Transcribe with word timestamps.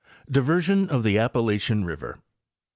DIVERSION 0.31 0.89
OF 0.89 1.03
THE 1.03 1.19
APPALACHIAN 1.19 1.85
RIVER. 1.85 2.17